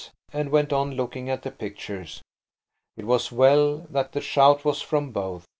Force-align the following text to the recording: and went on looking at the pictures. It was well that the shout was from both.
and 0.33 0.49
went 0.49 0.73
on 0.73 0.89
looking 0.95 1.29
at 1.29 1.43
the 1.43 1.51
pictures. 1.51 2.23
It 2.97 3.05
was 3.05 3.31
well 3.31 3.85
that 3.91 4.13
the 4.13 4.21
shout 4.21 4.65
was 4.65 4.81
from 4.81 5.11
both. 5.11 5.45